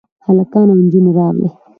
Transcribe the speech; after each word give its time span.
هلکان 0.25 0.65
او 0.73 0.77
نجونې 0.85 1.11
راغلې. 1.17 1.49